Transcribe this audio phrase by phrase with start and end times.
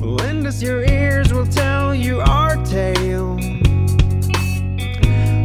[0.00, 3.34] Lend us your ears, we'll tell you our tale.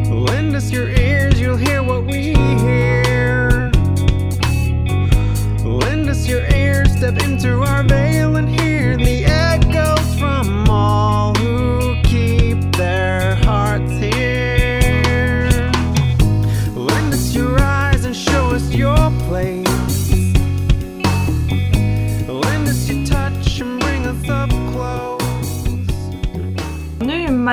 [0.09, 3.69] Lend us your ears, you'll hear what we hear.
[5.63, 8.64] Lend us your ears, step into our veil and hear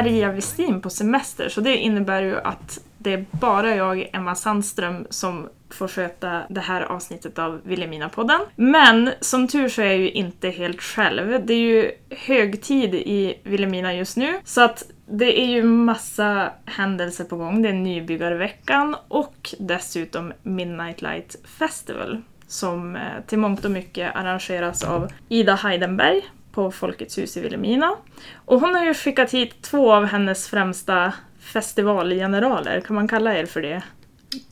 [0.02, 5.06] Maria Westin på semester så det innebär ju att det är bara jag, Emma Sandström,
[5.10, 8.40] som får sköta det här avsnittet av Vilhelmina-podden.
[8.56, 11.46] Men som tur så är jag ju inte helt själv.
[11.46, 17.24] Det är ju högtid i Vilhelmina just nu så att det är ju massa händelser
[17.24, 17.62] på gång.
[17.62, 24.84] Det är nybyggarveckan och dessutom Midnight Light Festival som eh, till mångt och mycket arrangeras
[24.84, 27.96] av Ida Heidenberg på Folkets hus i Vilhelmina.
[28.34, 33.46] Och hon har ju skickat hit två av hennes främsta festivalgeneraler, kan man kalla er
[33.46, 33.82] för det?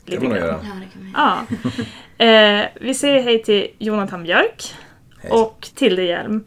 [0.05, 0.59] Det kan man göra.
[0.63, 1.13] Ja, det kan man.
[1.15, 1.83] Ja.
[2.21, 4.75] Eh, vi säger hej till Jonathan Björk
[5.19, 5.31] Hej.
[5.31, 6.43] och Tilde Hjelm.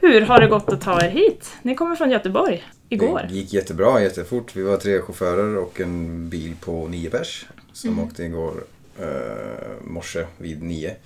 [0.00, 1.56] Hur har det gått att ta er hit?
[1.62, 3.26] Ni kommer från Göteborg igår.
[3.28, 4.56] Det gick jättebra, jättefort.
[4.56, 8.64] Vi var tre chaufförer och en bil på nio pers som åkte igår
[8.98, 9.06] eh,
[9.84, 10.96] morse vid nio.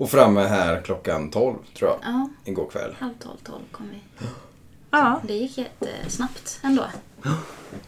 [0.00, 2.94] Och framme här klockan 12 tror jag, Ja, igår kväll.
[2.98, 4.02] halv tolv, tolv kom vi.
[4.90, 5.20] Ja.
[5.26, 6.84] Det gick jättesnabbt ändå.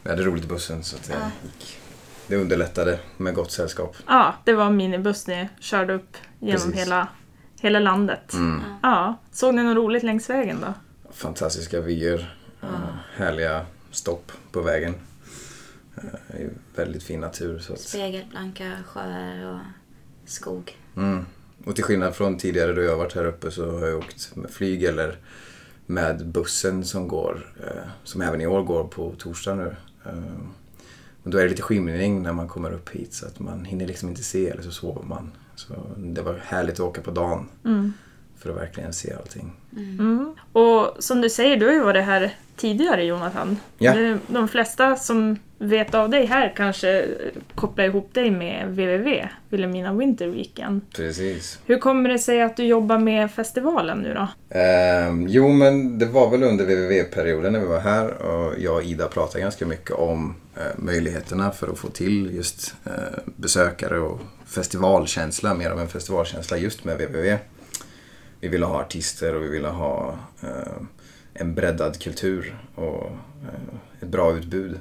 [0.03, 1.79] Vi hade roligt i bussen så att det, gick,
[2.27, 3.97] det underlättade med gott sällskap.
[4.07, 6.75] ja, det var en minibuss ni körde upp genom Precis.
[6.81, 7.09] hela,
[7.61, 8.33] hela landet.
[8.33, 8.63] Mm.
[8.83, 9.19] Ja.
[9.33, 10.75] Såg ni något roligt längs vägen då?
[11.13, 12.69] Fantastiska vyer, eh,
[13.17, 14.95] härliga stopp på vägen.
[16.77, 17.59] Väldigt fin natur.
[17.59, 19.61] Så att, Spegelblanka sjöar och
[20.31, 20.77] skog.
[20.97, 21.27] mm.
[21.65, 24.51] Och till skillnad från tidigare då jag varit här uppe så har jag åkt med
[24.51, 25.17] flyg eller
[25.87, 29.77] med bussen som går, eh, som även i år går på torsdag nu.
[30.05, 30.13] Eh,
[31.23, 33.87] och då är det lite skymning när man kommer upp hit så att man hinner
[33.87, 35.33] liksom inte se eller så sover man.
[35.55, 37.93] Så det var härligt att åka på dagen Mm.
[38.39, 39.53] för att verkligen se allting.
[39.77, 40.35] Mm.
[40.53, 43.59] Och som du säger, du har ju varit här tidigare Jonathan.
[43.79, 44.17] Ja.
[44.27, 47.07] De flesta som vet av dig här kanske
[47.55, 50.81] kopplar ihop dig med www, Vilhelmina Winter Weekend.
[50.97, 51.59] Precis.
[51.67, 54.57] Hur kommer det sig att du jobbar med festivalen nu då?
[54.59, 58.83] Ehm, jo, men det var väl under www-perioden när vi var här och jag och
[58.83, 62.93] Ida pratade ganska mycket om eh, möjligheterna för att få till just eh,
[63.37, 67.39] besökare och festivalkänsla, mer av en festivalkänsla just med www.
[68.41, 70.83] Vi ville ha artister och vi ville ha eh,
[71.35, 73.07] en breddad kultur och
[73.43, 74.81] eh, ett bra utbud.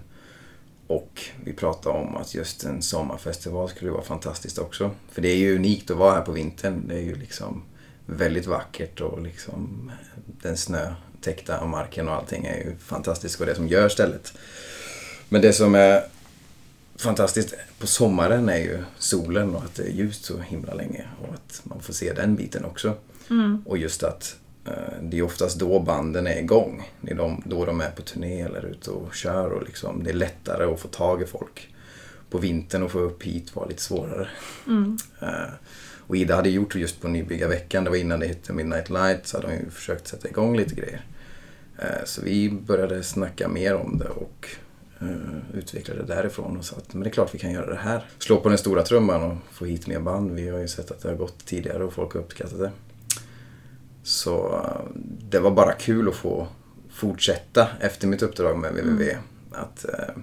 [0.88, 4.92] Och vi pratade om att just en sommarfestival skulle vara fantastiskt också.
[5.12, 6.88] För det är ju unikt att vara här på vintern.
[6.88, 7.64] Det är ju liksom
[8.06, 9.92] väldigt vackert och liksom
[10.26, 14.34] den snötäckta marken och allting är ju fantastiskt och det som gör stället.
[15.30, 16.04] Men det som är
[16.96, 21.34] fantastiskt på sommaren är ju solen och att det är ljust så himla länge och
[21.34, 22.96] att man får se den biten också.
[23.66, 24.51] Och just att eh,
[25.02, 26.90] det är oftast då banden är igång.
[27.02, 30.10] Det är de, då de är på turné eller ute och kör och liksom, det
[30.10, 31.74] är lättare att få tag i folk.
[32.30, 34.28] På vintern och få upp hit var lite svårare.
[35.22, 35.54] Eh,
[36.08, 39.38] och Ida hade gjort just på nybyggarveckan, det var innan det hette Midnight Light, så
[39.38, 41.06] hade hon ju försökt sätta igång lite grejer.
[41.80, 44.48] Eh, Så vi började snacka mer om det och
[45.02, 48.06] eh, utvecklade därifrån och sa att men det är klart vi kan göra det här.
[48.20, 50.32] Slå på den stora trumman och få hit mer band.
[50.32, 52.72] Vi har ju sett att det har gått tidigare och folk har uppskattat det.
[54.04, 54.66] Så
[55.30, 56.48] det var bara kul att få
[56.90, 59.18] fortsätta efter mitt uppdrag med www.
[59.52, 60.16] Att eh,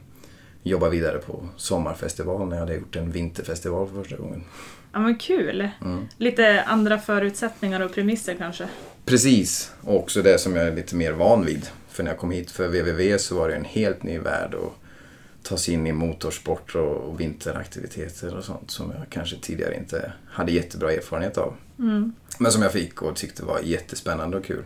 [0.63, 4.45] jobba vidare på sommarfestival när jag hade gjort en vinterfestival för första gången.
[4.93, 5.69] Ja men kul!
[6.17, 8.69] Lite andra förutsättningar och premisser kanske.
[9.05, 11.67] Precis, och också det som jag är lite mer van vid.
[11.89, 14.88] För när jag kom hit för www så var det en helt ny värld att
[15.49, 20.53] ta sig in i motorsport och, vinteraktiviteter och sånt som jag kanske tidigare inte hade
[20.53, 21.55] jättebra erfarenhet av.
[22.39, 24.65] Men som jag fick och tyckte var jättespännande och kul.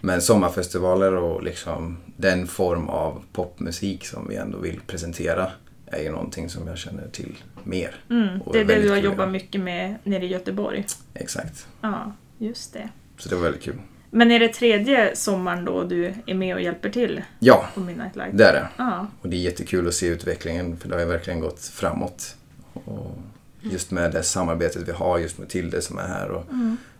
[0.00, 5.50] Men sommarfestivaler och liksom den form av popmusik som vi ändå vill presentera
[5.86, 7.94] är ju någonting som jag känner till mer.
[8.10, 10.86] Mm, det är det du har jobbat mycket med nere i Göteborg.
[11.14, 11.66] Exakt.
[11.80, 12.88] Ja, just det.
[13.16, 13.78] Så det var väldigt kul.
[14.10, 18.16] Men är det tredje sommaren då du är med och hjälper till Ja, på Midnight
[18.16, 18.38] Light?
[18.38, 18.68] det är det.
[18.76, 19.06] Ja.
[19.22, 22.36] Och det är jättekul att se utvecklingen för det har ju verkligen gått framåt.
[22.72, 23.18] Och
[23.60, 26.44] just med det samarbetet vi har just med Tilde som är här och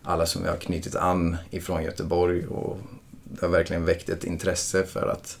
[0.03, 2.47] alla som vi har knutit an ifrån Göteborg.
[2.47, 2.77] Och
[3.23, 5.37] det har verkligen väckt ett intresse för att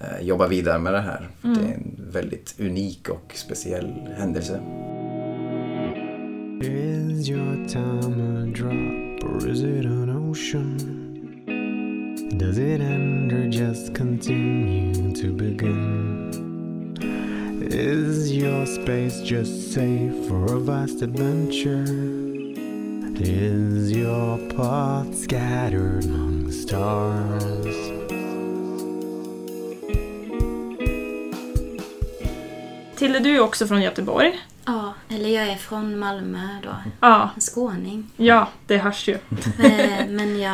[0.00, 1.28] eh, jobba vidare med det här.
[1.40, 4.60] För Det är en väldigt unik och speciell händelse.
[6.62, 10.95] Is your time a drop or is it an ocean?
[12.28, 16.96] Does it end or just continue to begin?
[17.62, 21.84] Is your space just safe for a vast adventure?
[23.18, 27.76] Is your path scattered among the stars?
[32.96, 34.34] Tille, du är också från Göteborg.
[34.66, 36.76] Ja, eller jag är från Malmö då.
[37.00, 38.10] Ja, En skåning.
[38.16, 39.14] ja det hörs ju.
[39.58, 40.52] Eh, Men jag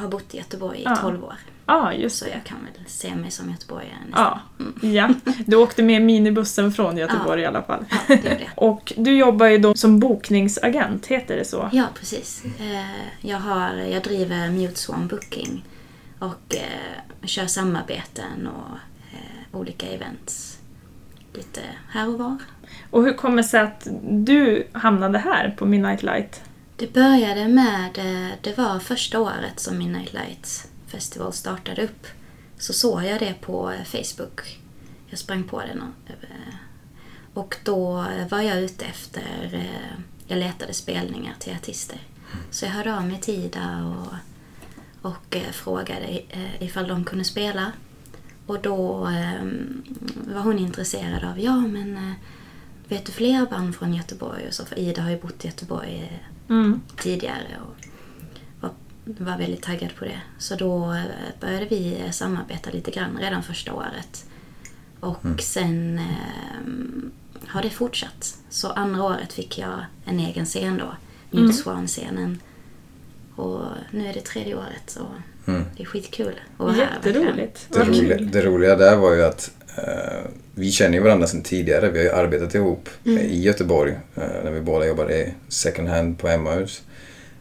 [0.00, 0.96] har bott i Göteborg i Ja.
[0.96, 1.34] 12 år.
[1.66, 4.38] Ja, just Så jag kan väl se mig som göteborgare nästan.
[4.80, 5.14] Ja, ja.
[5.46, 7.84] Du åkte med minibussen från Göteborg i alla fall.
[7.90, 8.50] Ja, det gjorde jag.
[8.56, 11.68] Och du jobbar ju då som bokningsagent, heter det så?
[11.72, 12.44] Ja, precis.
[12.44, 15.64] Eh, Jag, har, jag driver Mute Swan Booking
[16.18, 18.78] och eh, kör samarbeten och
[19.60, 20.57] olika events
[21.38, 22.36] lite här och var.
[22.90, 26.42] Och hur kommer det sig att du hamnade här på Midnight Light?
[26.76, 32.06] Det började med, eh, det var första året som Midnight Lights Festival startade upp.
[32.58, 34.58] Så såg jag det på eh, Facebook.
[35.06, 35.72] Jag sprang på det
[36.12, 36.54] eh,
[37.34, 39.68] och då var jag ute efter,
[40.26, 41.98] jag letade spelningar till artister.
[42.50, 43.94] Så jag hörde av mig till Ida
[45.02, 46.20] och, och frågade
[46.60, 47.72] ifall de kunde spela.
[48.48, 49.42] Och då eh,
[50.34, 52.12] var hon intresserad av, ja men eh,
[52.88, 54.46] vet du fler band från Göteborg?
[54.48, 56.18] Och så, för Ida har ju bott i Göteborg eh,
[56.50, 56.80] Mm.
[56.96, 57.86] tidigare och
[58.60, 58.70] var,
[59.04, 60.20] var väldigt taggad på det.
[60.38, 61.02] Så då eh,
[61.40, 64.26] började vi samarbeta lite grann redan första året.
[65.00, 68.38] Och sen eh, har det fortsatt.
[68.50, 70.94] Så andra året fick jag en egen scen då,
[71.30, 72.40] Mute Swan-scenen.
[73.36, 75.06] Och nu är det tredje året så
[75.48, 75.62] Mm.
[75.76, 76.98] det är skitkul att vara här.
[77.04, 77.66] Jätteroligt.
[77.68, 79.84] Det, Vad roliga, det roliga där var ju att eh,
[80.54, 81.90] vi känner ju varandra sedan tidigare.
[81.90, 83.18] Vi har ju arbetat ihop Mm.
[83.18, 86.82] eh, i Göteborg eh, när vi båda jobbade i second hand på Emmaus.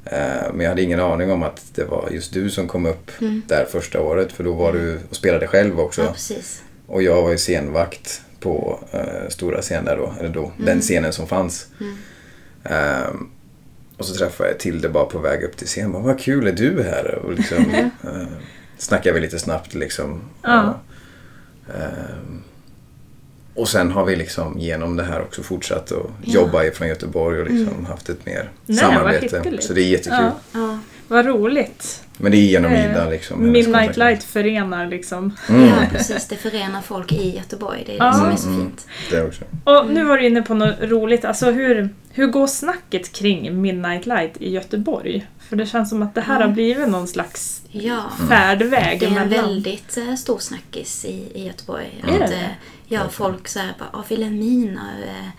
[0.05, 0.17] Eh,
[0.53, 3.11] men jag hade ingen aning om att det var just du som kom upp
[3.47, 4.31] där första året.
[4.31, 6.01] För då var du och spelade själv också.
[6.01, 6.63] Ja, precis.
[6.87, 10.13] Och jag var ju scenvakt på eh, stora scen där då.
[10.19, 11.67] Eller då, den scenen som fanns.
[12.63, 13.29] Ehm,
[13.97, 15.91] och så träffade jag Tilde bara på väg upp till scenen.
[15.91, 17.15] Bara, Vad kul, är du här?
[17.15, 17.65] Och liksom,
[18.03, 18.27] eh,
[18.77, 20.21] snackade vi lite snabbt liksom.
[20.41, 20.79] Ja.
[21.67, 22.43] Och, ehm,
[23.55, 26.33] och sen har vi liksom genom det här också fortsatt att Ja.
[26.33, 29.61] jobba ifrån Göteborg och liksom haft ett mer Nej, samarbete.
[29.61, 30.31] Så det är jättekul.
[30.53, 32.03] Ja, vad roligt.
[32.17, 33.51] Men det är genom Eh, Ida liksom.
[33.51, 33.97] Midnight.
[33.97, 35.35] Light förenar liksom.
[35.49, 36.27] Mm, ja, precis.
[36.27, 37.83] Det förenar folk i Göteborg.
[37.85, 38.59] Det är det som är så Mm.
[38.59, 38.87] fint.
[39.11, 39.43] det också.
[39.63, 41.25] Och nu var du inne på något roligt.
[41.25, 45.27] Alltså hur, hur går snacket kring Midnight Light i Göteborg?
[45.49, 46.45] För det känns som att det här Ja.
[46.47, 48.03] har blivit någon slags Ja.
[48.29, 52.03] färdväg Det är en väldigt eh, stor snackis i, i Göteborg.
[52.07, 52.35] Är Att, det?
[52.35, 52.49] eh,
[52.87, 55.29] ja, folk säger bara "Ah, Vilhelmina, eh,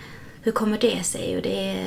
[0.43, 1.37] hur kommer det sig?
[1.37, 1.87] Och det är,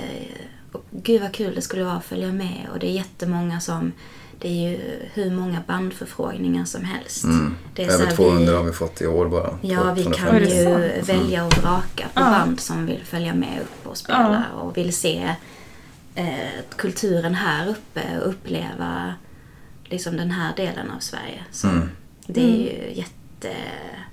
[0.71, 2.67] och gud vad kul det skulle vara att följa med.
[2.73, 3.91] Och det är jättemånga som,
[4.39, 4.79] det är ju
[5.13, 7.23] hur många bandförfrågningar som helst.
[7.23, 7.55] Mm.
[7.75, 9.57] Det är Över här, 200 vi, har vi fått i år bara.
[9.61, 10.19] Ja, vi 250.
[10.19, 11.09] kan ju sant?
[11.09, 12.21] välja och vraka på Ja.
[12.31, 15.35] band som vill följa med upp och spela och vill se
[16.15, 16.25] eh,
[16.75, 19.13] kulturen här uppe och uppleva
[19.83, 21.43] liksom den här delen av Sverige.
[21.51, 21.89] Så Mm.
[22.27, 23.03] det är ju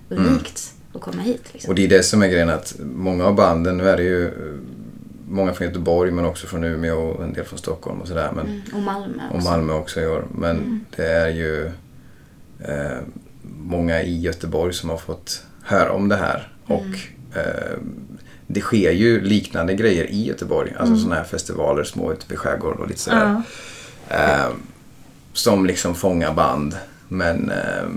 [0.09, 1.45] jätteunikt att komma hit.
[1.53, 1.69] Liksom.
[1.69, 4.33] Och det är det som är grejen att många av banden, nu är det ju
[5.29, 8.31] många från Göteborg men också från Umeå och en del från Stockholm och sådär.
[8.37, 9.51] Men, Mm, och Malmö Och också.
[9.51, 10.25] Malmö också i år.
[10.35, 10.81] Men Mm.
[10.97, 11.67] det är ju
[12.61, 12.99] eh,
[13.43, 16.53] många i Göteborg som har fått höra om det här.
[16.67, 16.79] Mm.
[16.81, 16.87] Och
[17.39, 17.79] eh,
[18.47, 20.71] det sker ju liknande grejer i Göteborg.
[20.71, 20.99] Alltså Mm.
[20.99, 23.43] sådana här festivaler, små ute vid skärgården och lite sådär.
[24.09, 24.17] Ja.
[24.17, 24.49] Eh,
[25.33, 26.77] som liksom fångar band.
[27.09, 27.89] Men eh,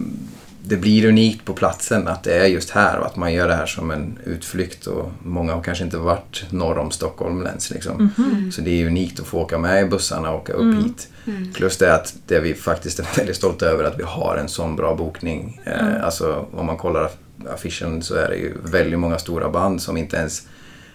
[0.63, 3.55] det blir unikt på platsen att det är just här och att man gör det
[3.55, 4.87] här som en utflykt.
[4.87, 7.71] Och många har kanske inte varit norr om Stockholm ens.
[7.71, 8.11] Liksom.
[8.17, 8.51] Mhm.
[8.51, 11.07] Så det är unikt att få åka med i bussarna och åka upp hit.
[11.25, 11.53] Mm.
[11.53, 14.75] Plus det att det vi faktiskt är väldigt stolta över att vi har en sån
[14.75, 15.61] bra bokning.
[15.65, 17.09] Eh, alltså om man kollar
[17.53, 20.47] affischen så är det ju väldigt många stora band som inte ens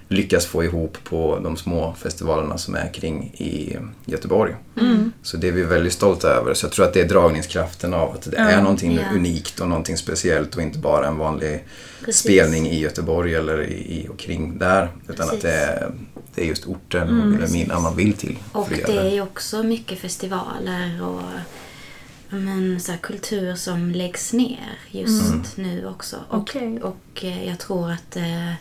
[0.09, 4.55] lyckas få ihop på de små festivalerna som är kring i Göteborg.
[4.81, 5.13] Mm.
[5.23, 6.55] Så det är vi väldigt stolta över.
[6.55, 8.51] Så jag tror att det är dragningskraften av att det Ja.
[8.51, 9.03] är någonting Ja.
[9.15, 11.65] unikt och någonting speciellt och inte bara en vanlig
[12.05, 12.23] Precis.
[12.23, 13.73] spelning i Göteborg eller i,
[14.03, 14.89] i och kring där.
[15.09, 15.33] Utan Precis.
[15.35, 15.93] att det är,
[16.35, 18.39] det är just orten Mm, och Vilhelmina man vill till.
[18.53, 21.21] Och det är ju också mycket festivaler och
[22.29, 25.43] men, så här, kultur som läggs ner just Mm.
[25.55, 26.17] nu också.
[26.29, 26.83] Och, Okej.
[26.83, 28.53] och eh, jag tror att, eh,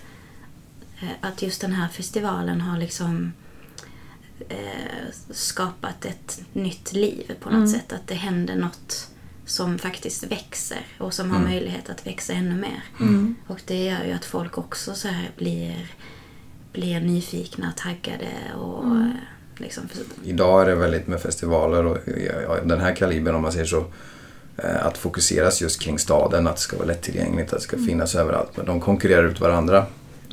[1.21, 3.33] att just den här festivalen har liksom
[4.49, 4.57] eh,
[5.31, 7.67] skapat ett nytt liv på något Mm.
[7.69, 7.93] sätt.
[7.93, 9.07] Att det händer något
[9.45, 11.49] som faktiskt växer och som har Mm.
[11.51, 12.83] möjlighet att växa ännu mer.
[12.99, 13.35] Mm.
[13.47, 15.87] Och det gör ju att folk också så här blir,
[16.73, 19.01] blir nyfikna, taggade och Mm.
[19.01, 19.83] eh, liksom...
[20.23, 21.97] Idag är det väldigt med festivaler och
[22.67, 23.85] den här kalibern om man säger så.
[24.57, 27.87] eh, att fokuseras just kring staden, att det ska vara lättillgängligt, att det ska Mm.
[27.87, 28.57] finnas överallt.
[28.57, 29.85] Men de konkurrerar ut varandra.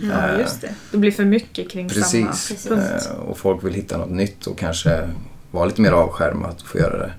[0.03, 0.75] Ja, Eh, just det.
[0.91, 2.11] Det blir för mycket kring Precis.
[2.11, 2.67] samma Precis.
[2.69, 3.09] punkt.
[3.11, 5.09] Eh, Och folk vill hitta något nytt och kanske
[5.51, 7.13] vara lite mer avskärmat och få göra det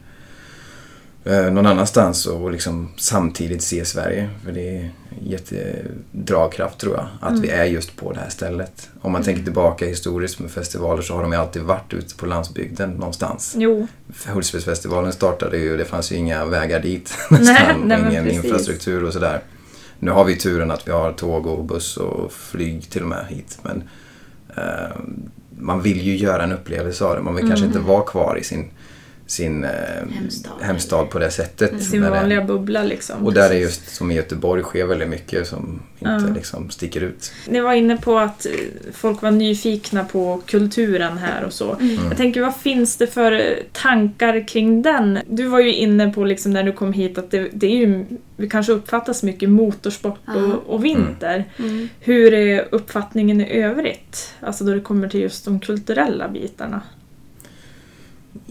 [1.45, 4.29] eh, någon annanstans och liksom samtidigt se Sverige.
[4.45, 4.89] För det är
[5.21, 8.89] jättedragkraft tror jag, att vi är just på det här stället.
[9.01, 12.25] Om man tänker tillbaka historiskt med festivaler så har de ju alltid varit ute på
[12.25, 13.53] landsbygden någonstans.
[13.57, 13.87] Jo,
[14.27, 18.43] Hultsfredsfestivalen startade ju, det fanns ju inga vägar dit Nej, nästan, nej, men ingen precis.
[18.43, 19.41] infrastruktur och sådär.
[20.03, 23.25] Nu har vi turen att vi har tåg och buss och flyg till och med
[23.29, 23.59] hit.
[23.61, 23.83] Men
[24.57, 24.97] eh,
[25.59, 27.21] man vill ju göra en upplevelse av det.
[27.21, 27.77] Man vill kanske Mm.
[27.77, 28.69] inte vara kvar i sin,
[29.27, 29.69] sin eh,
[30.11, 30.51] Hemstad.
[30.61, 31.83] hemstad på det sättet.
[31.83, 33.25] sin När det- vanliga bubbla liksom.
[33.25, 36.33] och där är just som i Göteborg sker väldigt mycket som inte Ja.
[36.35, 37.31] liksom sticker ut.
[37.49, 38.45] Ni var inne på att
[38.93, 41.73] folk var nyfikna på kulturen här och så.
[41.73, 41.95] Mm.
[42.07, 45.19] Jag tänker, vad finns det för tankar kring den?
[45.29, 48.05] Du var ju inne på liksom när du kom hit att det, det är ju,
[48.37, 51.45] vi kanske uppfattas mycket motorsport och, och vinter.
[51.59, 51.89] Mm.
[51.99, 54.33] Hur är uppfattningen i övrigt?
[54.39, 56.81] Alltså då det kommer till just de kulturella bitarna.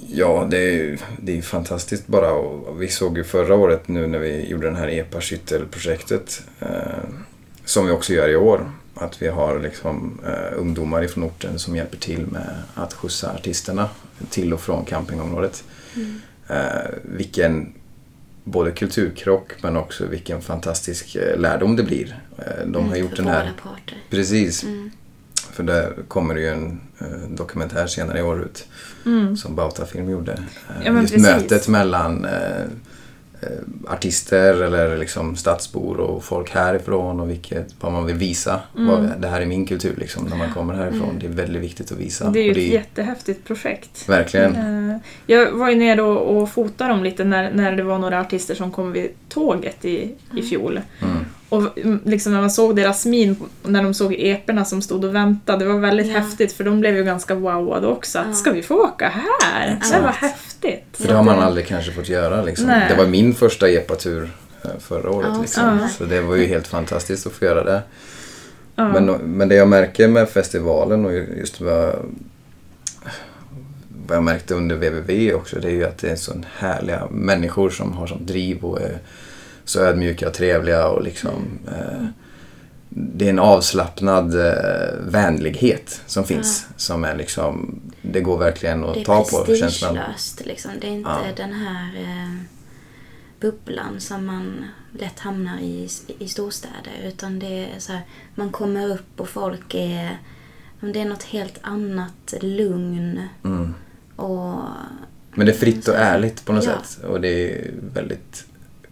[0.08, 2.32] Ja, det är det är fantastiskt bara.
[2.32, 6.68] Och vi såg ju förra året nu när vi gjorde den här EPA Skyttel-projektet eh,
[7.64, 8.70] som vi också gör i år.
[8.94, 13.88] Att vi har liksom eh, ungdomar ifrån orten som hjälper till med att skjutsa artisterna
[14.30, 15.64] till och från campingområdet.
[16.48, 17.72] Eh, vilken
[18.44, 22.18] både kulturkrock men också vilken fantastisk eh, lärdom det blir.
[22.38, 23.52] Eh, de har Mm, gjort för den här...
[23.62, 23.98] Parter.
[24.10, 24.62] Precis.
[24.64, 24.90] Mm.
[25.52, 28.68] För det kommer det ju en eh, dokumentär senare i år ut
[29.06, 29.36] Mm.
[29.36, 30.32] som Bautafilm gjorde.
[30.32, 30.38] Eh,
[30.84, 31.28] Ja, men Just precis.
[31.34, 32.60] mötet mellan eh,
[33.40, 33.48] eh,
[33.88, 38.60] artister eller liksom stadsbor och folk härifrån och vilket, vad man vill visa.
[38.76, 38.88] Mm.
[38.88, 41.16] Vad, det här är min kultur liksom, när man kommer härifrån.
[41.20, 42.30] Det är väldigt viktigt att visa.
[42.30, 44.08] Det är ju ett jättehäftigt projekt.
[44.08, 44.54] Verkligen.
[44.90, 48.20] Eh, Jag var ju nere och, och fotade dem lite när, när det var några
[48.20, 50.80] artister som kom vid tåget i, i fjol.
[51.02, 51.24] Mm.
[51.52, 55.14] Och mm, liksom när man såg deras min när de såg eporna som stod och
[55.14, 56.18] väntade, det var väldigt Ja.
[56.18, 58.18] häftigt för de blev ju ganska wowade också.
[58.18, 58.32] Att, Ja.
[58.34, 59.66] Ska vi få åka här?
[59.66, 60.02] Det Exakt.
[60.02, 60.84] var häftigt.
[60.92, 62.42] För det har man aldrig kanske fått göra.
[62.42, 62.66] Liksom.
[62.66, 62.86] Nej.
[62.88, 64.30] Det var min första epa-tur
[64.64, 65.28] eh, förra året.
[65.34, 65.78] Ja, liksom.
[65.82, 65.88] ja.
[65.88, 67.82] Så det var ju helt fantastiskt att få göra det.
[68.76, 68.92] Ja.
[68.92, 71.94] Men, men det jag märker med festivalen och just vad,
[74.06, 77.70] vad jag märkte under WWW också det är ju att det är så härliga människor
[77.70, 78.98] som har sånt driv och är
[79.64, 82.06] så ödmjuka och trevliga och liksom eh,
[82.88, 88.94] det är en avslappnad eh, vänlighet som finns som är liksom det går verkligen att
[88.94, 89.94] Det är ta på känslan.
[89.94, 90.70] prestigelöst liksom.
[90.80, 91.32] Det är inte Ja.
[91.36, 92.34] den här eh,
[93.40, 94.64] bubblan som man
[94.98, 95.88] lätt hamnar i
[96.18, 96.92] i storstäder.
[97.04, 98.02] Utan det är så här,
[98.34, 100.18] man kommer upp och folk är...
[100.80, 103.74] Det är något helt annat lugn Mm.
[104.16, 104.58] och...
[105.34, 106.70] Men det är fritt och ärligt på något Ja.
[106.84, 107.04] sätt.
[107.04, 108.44] Och det är väldigt,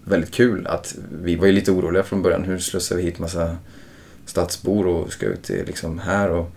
[0.04, 2.44] väldigt kul att vi var ju lite oroliga från början.
[2.44, 3.56] Hur slussar vi hit massa
[4.26, 6.50] stadsbor och ska ut till liksom här och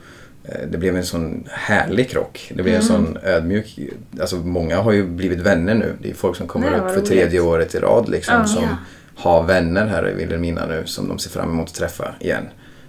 [0.43, 2.51] eh, det blev en sån härlig krock.
[2.55, 3.79] Det blev en sån ödmjuk...
[4.21, 5.95] Alltså många har ju blivit vänner nu.
[6.01, 8.35] Det är folk som kommer Nej, upp för tredje året i rad liksom.
[8.35, 8.45] Ja.
[8.45, 8.77] som Ja.
[9.15, 12.43] har vänner här i Vilhelmina nu som de ser fram emot att träffa igen.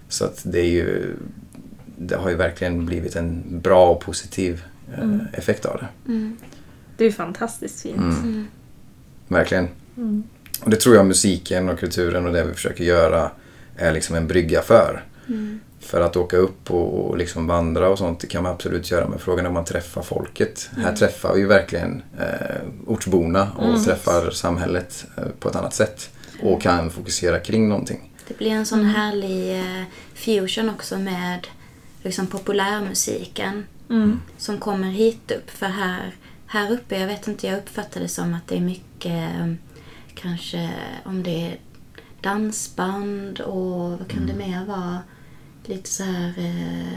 [0.09, 1.17] Så att det är ju...
[1.99, 4.65] Det har ju verkligen blivit en bra och positiv
[4.99, 6.13] eh, effekt av det.
[6.13, 6.37] Mm,
[6.97, 7.97] Det är ju fantastiskt fint.
[7.97, 8.19] Mm.
[8.23, 8.47] mm,
[9.29, 9.69] Verkligen.
[10.65, 10.67] Mm.
[10.67, 13.31] Och det tror jag musiken och kulturen och det vi försöker göra
[13.77, 15.05] är liksom en brygga för.
[15.29, 18.91] mm, För att åka upp och, och liksom vandra och sånt, det kan man absolut
[18.91, 19.09] göra.
[19.09, 20.71] Men frågan är om man träffar folket.
[20.77, 26.11] Här träffar vi ju verkligen eh, ortsborna och träffar samhället eh, på ett annat sätt.
[26.43, 28.11] Och kan fokusera kring någonting.
[28.29, 31.47] Det blir en sån härlig eh, fusion också med
[32.03, 34.21] liksom populärmusiken Mm.
[34.39, 35.51] som kommer hit upp.
[35.51, 36.15] För här,
[36.47, 39.53] här uppe, jag vet inte, jag uppfattar det som att det är mycket eh,
[40.29, 40.71] kanske
[41.05, 41.57] om det är
[42.21, 44.99] dansband och vad kan det mer vara?
[45.67, 46.29] Lite så här...
[46.39, 46.95] Eh,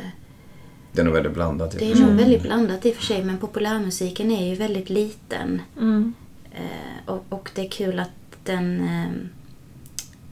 [0.92, 1.76] Det är nog väldigt blandat.
[1.76, 4.90] i det är nog väldigt blandat i och för sig men populärmusiken är ju väldigt
[4.90, 5.62] liten.
[5.80, 6.14] Mm.
[6.52, 8.10] Eh, och, och det är kul att
[8.44, 9.12] den eh,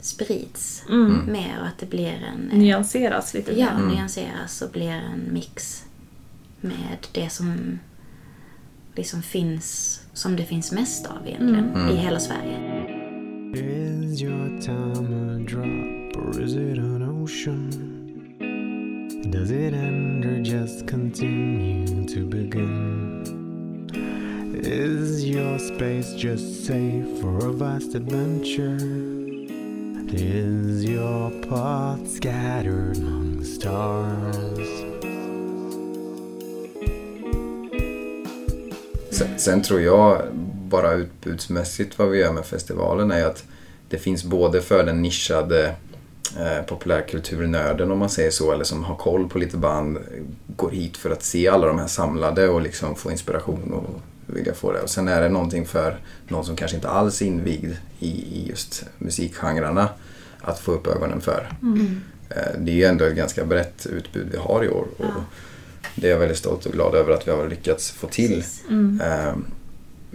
[0.01, 1.31] sprids Mm.
[1.31, 2.51] mer och att det blir en...
[2.51, 3.95] eh, Nyanseras lite Ja, mer.
[3.95, 5.83] nyanseras och blir en mix
[6.61, 7.79] med det som
[8.95, 12.84] liksom finns, som det finns mest av egentligen i hela Sverige.
[13.53, 17.69] Is your time a drop or is it an ocean?
[19.29, 23.23] Does it end or just continue to begin?
[24.63, 28.77] Is your space just safe for a vast adventure?
[30.17, 34.67] Is your path scattered among the stars?
[39.11, 40.21] Sen, sen tror jag,
[40.65, 43.43] bara utbudsmässigt vad vi gör med festivalen är att
[43.89, 45.75] det finns både för den nischade
[46.39, 49.97] eh, populärkulturnörden om man säger så, eller som har koll på lite band,
[50.55, 54.01] går hit för att se alla de här samlade och liksom få inspiration och
[54.35, 54.81] vilja få det.
[54.81, 58.45] Och sen är det någonting för någon som kanske inte alls är invigd i, i
[58.49, 59.89] just musikgenrerna
[60.41, 61.49] att få upp ögonen för.
[62.29, 64.87] Eh, Det är ju ändå ett ganska brett utbud vi har i år.
[64.97, 65.05] Och
[65.95, 68.43] Det är jag väldigt stolt och glad över att vi har lyckats få till.
[69.01, 69.33] Eh,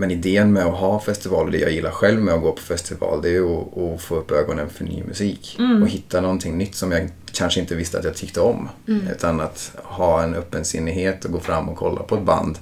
[0.01, 2.63] Men idén med att ha festival och det jag gillar själv med att gå på
[2.63, 5.59] festival det är att, att få upp ögonen för ny musik.
[5.83, 8.69] Och hitta någonting nytt som jag kanske inte visste att jag tyckte om.
[9.13, 12.59] Utan att ha en öppensinnighet och gå fram och kolla på ett band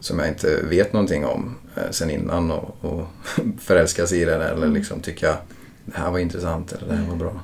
[0.00, 3.06] som jag inte vet någonting om eh, sen innan och, och
[3.60, 5.36] förälska sig i det eller liksom tycka
[5.84, 7.40] det här var intressant eller det här var bra.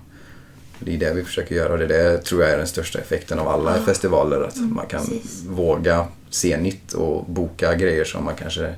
[0.78, 3.38] Det är det vi försöker göra och det, det tror jag är den största effekten
[3.38, 4.40] av alla festivaler.
[4.40, 5.44] Att man kan precis.
[5.48, 8.74] våga se nytt och boka grejer som man kanske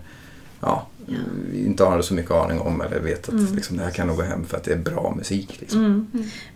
[0.62, 0.86] ja,
[1.54, 4.22] inte har så mycket aning om eller vet att liksom, det här kan nog gå
[4.22, 5.60] hem för att det är bra musik.
[5.60, 6.06] Liksom.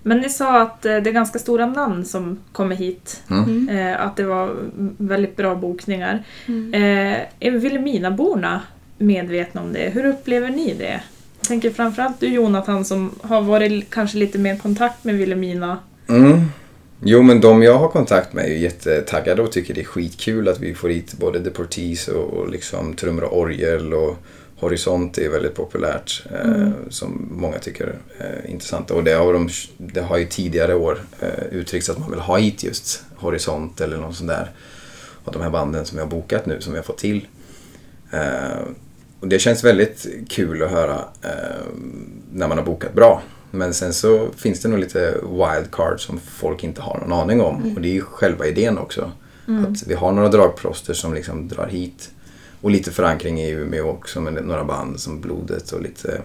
[0.02, 3.22] Men ni sa att eh, det är ganska stora namn som kommer hit.
[3.30, 3.68] Mm.
[3.68, 4.56] Eh, att det var
[4.98, 6.24] väldigt bra bokningar.
[6.72, 8.62] Eh, är Vilhelminaborna
[8.98, 9.90] medvetna om det?
[9.90, 11.00] Hur upplever ni det?
[11.40, 15.78] Jag tänker framförallt du Jonathan som har varit kanske lite mer i kontakt med Vilhelmina.
[16.98, 17.08] Mm.
[17.08, 20.48] Jo men de jag har kontakt med är ju jättetaggade och tycker det är skitkul
[20.48, 24.16] att vi får hit både Deportees och, och liksom trummor och orgel och
[24.58, 28.90] Horisont är väldigt populärt eh, som många tycker är intressant.
[28.90, 32.36] Och det har, de, det har ju tidigare år eh, uttryckts att man vill ha
[32.36, 34.50] hit just Horisont eller någon sån där
[35.24, 37.26] av de här banden som vi har bokat nu som vi har fått till.
[38.10, 38.60] Eh,
[39.20, 41.30] och det känns väldigt kul att höra eh,
[42.32, 43.22] när man har bokat bra.
[43.50, 47.74] Men sen så finns det nog lite wildcard som folk inte har någon aning om.
[47.76, 49.12] Och det är ju själva idén också.
[49.68, 52.10] Att vi har några dragplåster som liksom drar hit.
[52.60, 56.20] Och lite förankring i Umeå också med några band som Blodet och lite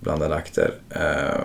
[0.00, 0.74] blandade akter.
[0.90, 1.44] Eh,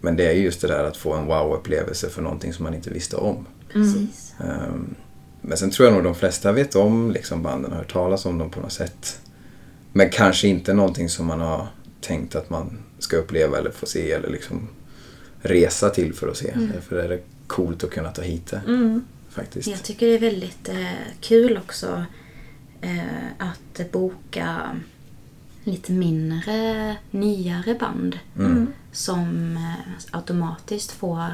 [0.00, 2.74] Men det är ju just det där att få en wow-upplevelse för någonting som man
[2.74, 3.46] inte visste om.
[3.72, 4.34] Precis.
[4.40, 4.94] Ehm,
[5.40, 8.38] Men sen tror jag nog de flesta vet om liksom banden och hört talas om
[8.38, 9.18] dem på något sätt.
[9.92, 11.66] Men kanske inte någonting som man har
[12.00, 14.68] tänkt att man ska uppleva eller få se eller liksom
[15.40, 16.54] resa till för att se.
[16.74, 19.00] Därför är det coolt att kunna ta hit det.
[19.28, 19.68] Faktiskt.
[19.68, 22.04] Jag tycker det är väldigt eh, kul också
[22.80, 24.76] eh, att boka
[25.64, 28.66] lite mindre, nyare band Mm.
[28.92, 31.32] som eh, automatiskt får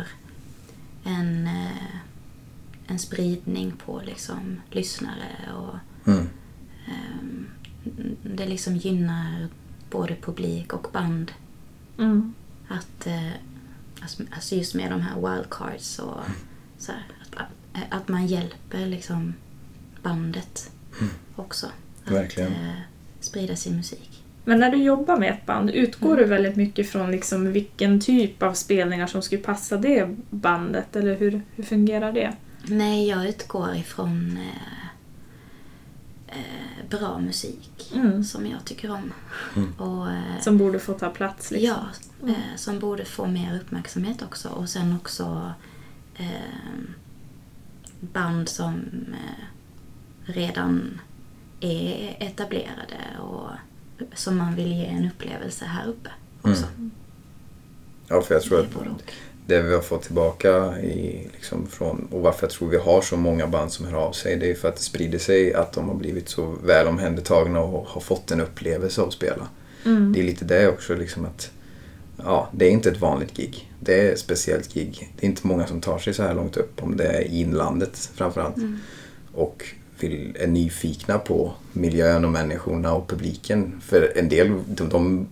[1.04, 1.96] en, eh,
[2.86, 6.28] en spridning på liksom, lyssnare och Mm.
[6.88, 7.46] ehm,
[8.22, 9.48] det liksom gynnar
[9.90, 11.32] både publik och band.
[11.98, 12.34] Mm.
[12.68, 13.30] Att, eh,
[14.02, 16.20] alltså- alltså just med de här wildcards och
[16.78, 19.34] så här, att, att, att man hjälper liksom
[20.02, 20.70] bandet
[21.36, 21.66] också.
[22.04, 22.52] Att Verkligen.
[22.52, 22.74] eh,
[23.20, 24.22] sprida sin musik.
[24.44, 28.42] Men när du jobbar med ett band, utgår du väldigt mycket från liksom vilken typ
[28.42, 30.96] av spelningar som skulle passa det bandet?
[30.96, 32.32] Eller hur, hur fungerar det?
[32.66, 34.86] Nej, jag utgår ifrån eh,
[36.38, 38.24] eh, bra musik Mm.
[38.24, 39.12] som jag tycker om.
[39.78, 41.50] Och, eh, Som borde få ta plats?
[41.50, 41.76] Liksom.
[42.22, 44.48] Ja, eh, som borde få mer uppmärksamhet också.
[44.48, 45.52] Och sen också
[46.16, 46.80] eh,
[48.00, 48.74] band som
[49.12, 49.44] eh,
[50.24, 51.00] redan
[51.60, 53.48] är etablerade och
[54.14, 56.10] som man vill ge en upplevelse här uppe
[56.42, 56.64] också.
[58.08, 58.70] Ja, för jag tror att.
[59.50, 63.16] Det vi har fått tillbaka i, liksom från, och varför jag tror vi har så
[63.16, 65.88] många band som hör av sig, det är för att det sprider sig att de
[65.88, 69.48] har blivit så väl omhändertagna och har fått en upplevelse av att spela.
[69.84, 70.12] Mm.
[70.12, 71.50] Det är lite det också, liksom att
[72.16, 73.72] ja, det är inte ett vanligt gig.
[73.80, 75.12] Det är ett speciellt gig.
[75.16, 77.40] Det är inte många som tar sig så här långt upp, om det är i
[77.40, 78.56] inlandet framförallt.
[79.32, 79.64] Och
[80.00, 83.80] vill, är nyfikna på miljön och människorna och publiken.
[83.80, 85.26] För en del, de, de,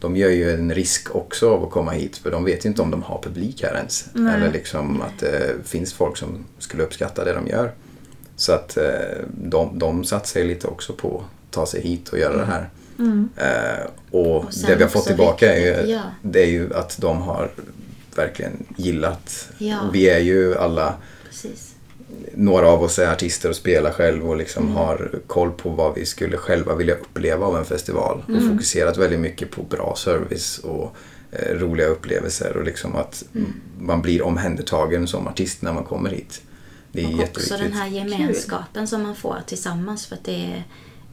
[0.00, 2.82] de gör ju en risk också av att komma hit, för de vet ju inte
[2.82, 4.06] om de har publik här ens.
[4.12, 4.34] Nej.
[4.34, 7.72] Eller liksom att det finns folk som skulle uppskatta det de gör.
[8.36, 8.84] Så att eh,
[9.34, 12.70] de, de satsar ju lite också på att ta sig hit och göra det här.
[12.98, 13.28] Mm.
[13.36, 16.02] Eh, och Och det vi har fått tillbaka är ju, ja.
[16.22, 17.50] det är ju att de har
[18.14, 19.48] verkligen gillat.
[19.58, 19.78] Ja.
[19.92, 20.94] Vi är ju alla,
[21.28, 21.74] Precis.
[22.34, 24.76] Några av oss är artister och spelar själv och liksom Mm.
[24.76, 28.22] har koll på vad vi skulle själva vilja uppleva av en festival.
[28.24, 28.48] Och Mm.
[28.50, 30.96] fokuserat väldigt mycket på bra service och
[31.32, 33.52] eh, roliga upplevelser och liksom att Mm.
[33.80, 36.42] man blir omhändertagen som artist när man kommer hit.
[36.92, 37.58] Det är Och också jätteviktigt.
[37.58, 40.64] den här gemenskapen som man får tillsammans för att det är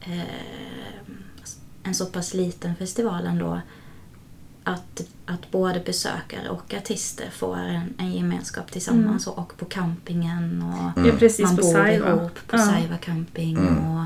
[0.02, 0.20] eh,
[1.84, 3.62] en så pass liten festival ändå.
[4.68, 10.64] Att, att både besökare och artister får en, en gemenskap tillsammans och, och på campingen.
[10.64, 12.10] Och Ja, precis man på bor Saiva.
[12.10, 12.66] ihop på Ja.
[12.66, 13.58] Saiva camping.
[13.58, 13.78] Mm.
[13.92, 14.06] Och,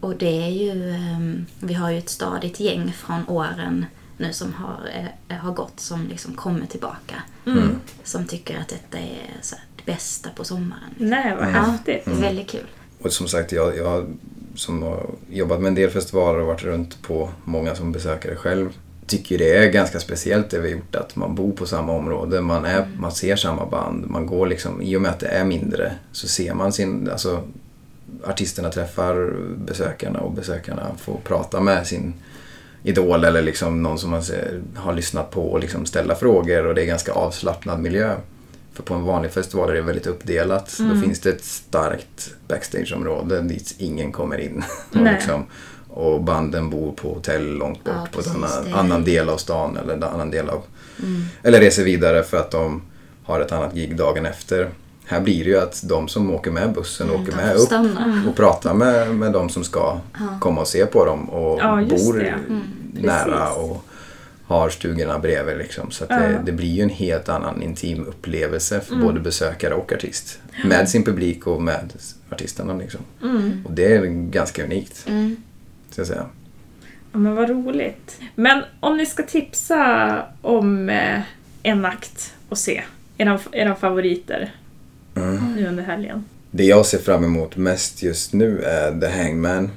[0.00, 3.86] och det är ju, ehm, vi har ju ett stadigt gäng från åren
[4.16, 4.90] nu som har,
[5.28, 7.22] eh, har gått som liksom kommer tillbaka.
[7.46, 7.68] Mm.
[8.04, 10.90] Som tycker att detta är så här, det bästa på sommaren.
[10.96, 11.54] Nej, vad Mm.
[11.64, 12.04] häftigt.
[12.04, 12.66] Det är väldigt kul.
[13.02, 14.16] Och som sagt, jag, jag
[14.54, 18.68] som har jobbat med en del festivaler och varit runt på många som besökare själv
[19.08, 22.40] tycker det är ganska speciellt det vi har gjort att man bor på samma område,
[22.40, 25.44] man, är, man ser samma band, man går liksom, i och med att det är
[25.44, 27.42] mindre så ser man sin, alltså
[28.24, 32.14] artisterna träffar besökarna och besökarna får prata med sin
[32.82, 36.74] idol eller liksom någon som man ser, har lyssnat på och liksom ställa frågor och
[36.74, 38.14] det är ganska avslappnad miljö.
[38.72, 40.76] För på en vanlig festival är det väldigt uppdelat.
[40.78, 44.64] Då finns det ett starkt backstageområde dit ingen kommer in.
[44.90, 45.46] och, liksom,
[45.98, 48.20] och banden bor på hotell långt bort Ja, på
[48.66, 50.62] en annan, del av stan eller en annan del av...
[51.42, 52.82] Eller reser vidare för att de
[53.24, 54.68] har ett annat gig dagen efter.
[55.06, 58.22] Här blir det ju att de som åker med bussen åker De med upp stanna.
[58.28, 59.98] och pratar med, med de som ska
[60.40, 62.34] komma och se på dem och Ja, bor det.
[63.02, 63.84] nära och
[64.46, 65.58] har stugorna bredvid.
[65.58, 65.90] Liksom.
[65.90, 66.16] Så att Ja.
[66.18, 69.06] det, det blir ju en helt annan intim upplevelse för Mm.
[69.06, 70.38] både besökare och artist.
[70.64, 71.92] Med sin publik och med
[72.30, 72.74] artisterna.
[72.74, 73.00] Liksom.
[73.22, 73.62] Mm.
[73.66, 75.36] Och det är ganska unikt, Mm.
[75.90, 76.26] Ska jag säga.
[77.12, 78.20] Ja, men vad roligt.
[78.34, 81.20] Men om ni ska tipsa om eh,
[81.62, 82.82] en akt att se,
[83.18, 84.54] era, era favoriter
[85.14, 85.54] Mm.
[85.56, 86.24] nu under helgen.
[86.50, 89.70] Det jag ser fram emot mest just nu är The Hangman.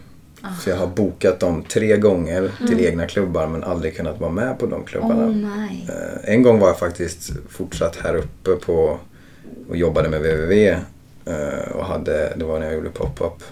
[0.64, 4.60] Så jag har bokat dem tre gånger till egna klubbar men aldrig kunnat vara med
[4.60, 5.68] på de klubbarna.
[5.90, 9.00] Eh, En gång var jag faktiskt fortsatt här uppe på
[9.70, 10.70] och jobbade med www.
[11.26, 13.44] eh, Och hade, det var när jag gjorde pop-up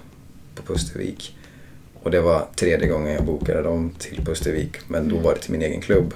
[0.55, 1.37] på Pustervik.
[2.03, 4.77] Och det var tredje gången jag bokade dem till Pustervik.
[4.87, 6.13] Men då var det till min egen klubb.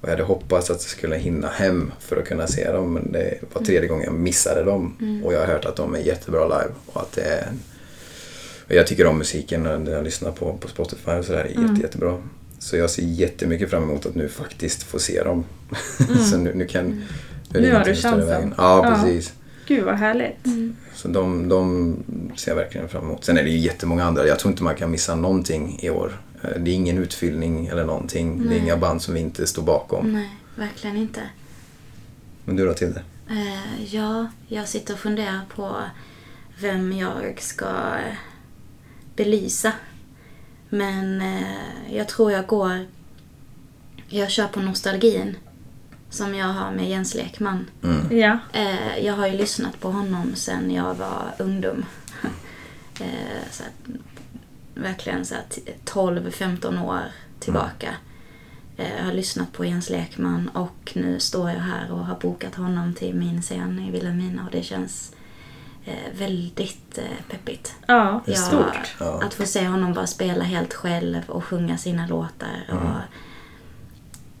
[0.00, 2.94] Och jag hade hoppats att jag skulle hinna hem för att kunna se dem.
[2.94, 4.96] Men det var tredje gången jag missade dem.
[5.24, 6.72] Och jag har hört att de är jättebra live.
[6.86, 7.46] Och att det är
[8.68, 11.44] jag tycker om musiken och det jag lyssnar på på Spotify och sådär.
[11.44, 12.22] är Jätte, jättebra.
[12.58, 15.44] Så jag ser jättemycket fram emot att nu faktiskt få se dem.
[16.30, 16.86] så nu, nu kan...
[16.86, 16.96] är
[17.48, 18.54] det Nu har du chansen.
[18.56, 19.02] Ja, Ja.
[19.02, 19.32] precis.
[19.66, 20.46] Gud vad härligt.
[20.94, 21.96] Så de, de
[22.36, 23.24] ser jag verkligen fram emot.
[23.24, 24.26] Sen är det ju jättemånga andra.
[24.26, 26.20] Jag tror inte man kan missa någonting i år.
[26.42, 28.48] Eh, Det är ingen utfyllning eller någonting.
[28.48, 30.12] Det är inga band som vi inte står bakom.
[30.12, 31.20] Nej, verkligen inte.
[32.44, 33.02] Men du då Tilde?
[33.30, 35.76] Eh, ja, jag sitter och funderar på
[36.60, 37.66] vem jag ska
[39.16, 39.72] belysa.
[40.68, 42.86] Men eh, jag tror jag går...
[44.08, 45.36] Jag kör på nostalgin
[46.16, 47.66] som jag har med Jens Lekman.
[47.82, 48.18] Mm.
[48.18, 48.38] Ja.
[48.52, 51.84] Eh, jag har ju lyssnat på honom sen jag var ungdom.
[53.00, 53.96] eh, så att,
[54.74, 57.02] verkligen så att 12-15 år
[57.38, 57.88] tillbaka.
[58.76, 62.54] Eh, jag har lyssnat på Jens Lekman och nu står jag här och har bokat
[62.54, 65.14] honom till min scen i Vilhelmina och det känns
[65.84, 67.74] eh, väldigt eh, peppigt.
[67.86, 68.96] Ja, Ja, stort.
[69.00, 69.22] Ja.
[69.22, 72.64] Att få se honom bara spela helt själv och sjunga sina låtar.
[72.68, 73.00] Och,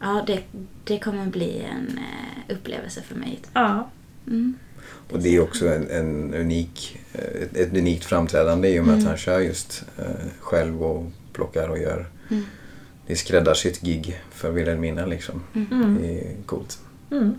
[0.06, 0.42] Ja, det,
[0.84, 3.38] det kommer bli en eh, upplevelse för mig.
[3.52, 3.90] Ja.
[4.26, 4.54] Mm.
[5.10, 8.98] Och det är också en, en unik, eh, ett, ett unikt framträdande i och med
[8.98, 10.04] att han kör just eh,
[10.40, 12.06] själv och plockar och gör.
[12.30, 12.44] Mm.
[13.06, 15.42] Det är skräddarsytt gig för Wilhelmina liksom.
[15.54, 15.98] Mm.
[16.02, 16.78] Det är coolt.
[17.10, 17.34] Mm.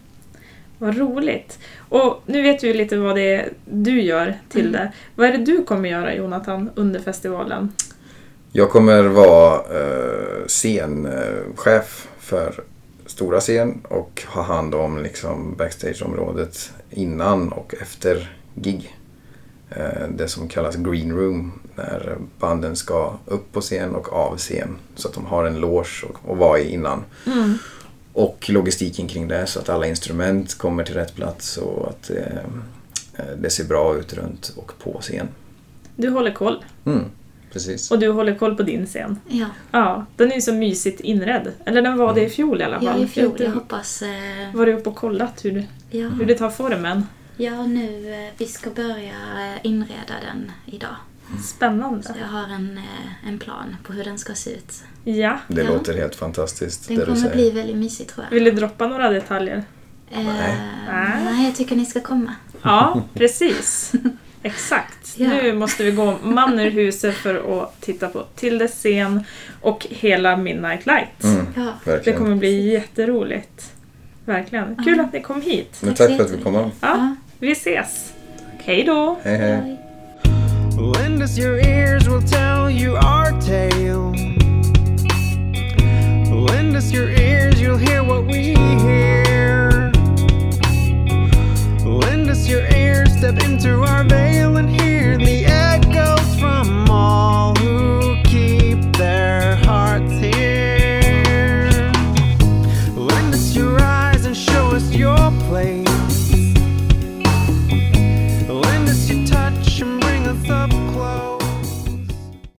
[0.77, 1.59] Vad roligt.
[1.77, 4.91] Och nu vet du ju lite vad det är du gör till det.
[5.15, 7.71] Vad är det du kommer göra Jonathan under festivalen?
[8.51, 12.63] Jag kommer vara eh, scenchef för
[13.05, 18.95] stora scen och ha hand om liksom backstageområdet innan och efter gig.
[19.69, 24.77] Eh, det som kallas green room när banden ska upp på scen och av scen
[24.95, 27.03] så att de har en loge och, och vara i innan.
[27.25, 27.53] Mm.
[28.13, 32.37] Och logistiken kring det så att alla instrument kommer till rätt plats och att eh,
[33.15, 35.27] eh, det ser bra ut runt och på scen.
[35.95, 36.63] Du håller koll.
[36.85, 37.03] Mm,
[37.53, 37.91] precis.
[37.91, 39.19] Och du håller koll på din scen.
[39.27, 41.51] Ja, Ja, den är ju så mysigt inredd.
[41.65, 42.99] Eller den var det i fjol i alla fall.
[43.01, 43.35] är i fjol.
[43.39, 44.01] Jag hoppas...
[44.01, 44.07] Eh,
[44.53, 47.03] varit uppe och kollat hur, ja, hur det tar formen.
[47.37, 48.13] ja, nu...
[48.13, 49.13] Eh, vi ska börja
[49.53, 50.95] eh, inreda den idag.
[51.43, 52.03] Spännande.
[52.03, 54.83] Så jag har en, eh, en plan på hur den ska se ut.
[55.03, 55.39] Ja.
[55.47, 55.69] Det Ja.
[55.73, 56.87] låter helt fantastiskt.
[56.87, 57.35] Den det du kommer säger.
[57.35, 58.31] bli väldigt mysig tror jag.
[58.35, 59.63] Vill du droppa några detaljer?
[60.11, 60.55] Eh, Nej.
[61.25, 62.35] nej, jag tycker ni ska komma.
[62.61, 63.91] Ja, precis.
[64.43, 65.13] Exakt.
[65.15, 65.27] Ja.
[65.27, 69.23] Nu måste vi gå man ur huset för att titta på Tildes scen
[69.61, 71.23] och hela Midnight Light.
[71.23, 71.93] Mm, Ja.
[72.03, 73.71] Det kommer bli jätteroligt.
[74.25, 74.75] Verkligen.
[74.85, 75.77] Kul att ni kom hit.
[75.81, 76.53] Men Tack för att vi kom.
[76.53, 76.79] jättemycket.
[76.81, 78.13] Ja, vi ses.
[78.63, 79.19] Hej då!
[79.23, 79.77] Hej hej.
[81.01, 84.17] Lend us your ears, we'll tell you our tale.
[86.53, 89.06] Lend us your ears, you'll hear what we hear.
[93.27, 94.56] Step into our veil